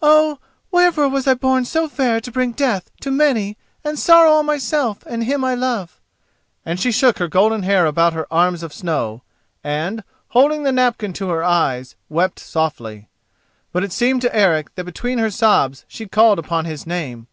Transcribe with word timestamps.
"Oh, 0.00 0.38
wherefore 0.70 1.10
was 1.10 1.26
I 1.26 1.34
born 1.34 1.66
so 1.66 1.86
fair 1.86 2.18
to 2.22 2.32
bring 2.32 2.52
death 2.52 2.90
to 3.02 3.10
many 3.10 3.58
and 3.84 3.98
sorrow 3.98 4.36
on 4.36 4.46
myself 4.46 5.04
and 5.04 5.22
him 5.24 5.44
I 5.44 5.54
love?" 5.54 6.00
And 6.64 6.80
she 6.80 6.90
shook 6.90 7.18
her 7.18 7.28
golden 7.28 7.62
hair 7.62 7.84
about 7.84 8.14
her 8.14 8.26
arms 8.32 8.62
of 8.62 8.72
snow, 8.72 9.20
and, 9.62 10.02
holding 10.28 10.62
the 10.62 10.72
napkin 10.72 11.12
to 11.20 11.28
her 11.28 11.44
eyes, 11.44 11.94
wept 12.08 12.38
softly. 12.38 13.10
But 13.70 13.84
it 13.84 13.92
seemed 13.92 14.22
to 14.22 14.34
Eric 14.34 14.74
that 14.76 14.84
between 14.84 15.18
her 15.18 15.30
sobs 15.30 15.84
she 15.88 16.06
called 16.08 16.38
upon 16.38 16.64
his 16.64 16.86
name. 16.86 17.26